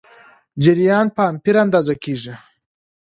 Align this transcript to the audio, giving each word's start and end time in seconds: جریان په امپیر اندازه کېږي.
جریان 0.63 1.07
په 1.15 1.21
امپیر 1.31 1.55
اندازه 1.65 1.93
کېږي. 2.03 2.33